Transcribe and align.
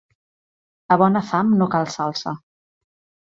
A 0.95 0.97
bona 1.01 1.21
fam 1.27 1.53
no 1.59 1.67
cal 1.75 1.85
salsa 1.97 2.35